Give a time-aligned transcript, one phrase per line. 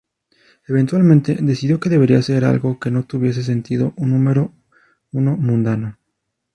[0.67, 4.51] Eventualmente decidió que debería ser algo que no tuviese sentido- un número,
[5.11, 5.99] uno mundano.